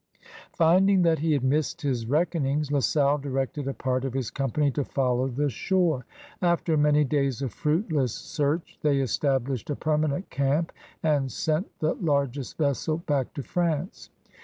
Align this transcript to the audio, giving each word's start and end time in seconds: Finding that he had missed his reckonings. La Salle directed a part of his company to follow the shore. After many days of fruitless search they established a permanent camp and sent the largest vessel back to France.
Finding 0.53 1.03
that 1.03 1.19
he 1.19 1.33
had 1.33 1.43
missed 1.43 1.83
his 1.83 2.07
reckonings. 2.07 2.71
La 2.71 2.79
Salle 2.79 3.19
directed 3.19 3.67
a 3.67 3.73
part 3.75 4.03
of 4.03 4.13
his 4.15 4.31
company 4.31 4.71
to 4.71 4.83
follow 4.83 5.27
the 5.27 5.47
shore. 5.47 6.07
After 6.41 6.75
many 6.75 7.03
days 7.03 7.43
of 7.43 7.53
fruitless 7.53 8.11
search 8.11 8.79
they 8.81 8.99
established 8.99 9.69
a 9.69 9.75
permanent 9.75 10.31
camp 10.31 10.71
and 11.03 11.31
sent 11.31 11.67
the 11.77 11.93
largest 11.93 12.57
vessel 12.57 12.97
back 12.97 13.31
to 13.35 13.43
France. 13.43 14.09